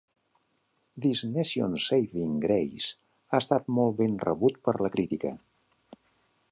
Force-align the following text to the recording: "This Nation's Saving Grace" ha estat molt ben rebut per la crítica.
"This 1.03 1.19
Nation's 1.33 1.83
Saving 1.89 2.33
Grace" 2.47 2.89
ha 3.35 3.43
estat 3.45 3.69
molt 3.81 3.97
ben 4.01 4.19
rebut 4.29 4.61
per 4.69 4.77
la 4.87 4.95
crítica. 4.97 5.35